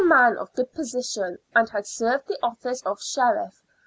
man 0.03 0.35
of 0.39 0.51
good 0.55 0.73
position, 0.73 1.37
and 1.55 1.69
had 1.69 1.85
served 1.85 2.27
the 2.27 2.39
office 2.41 2.81
of 2.81 2.99
Sheriff. 2.99 3.61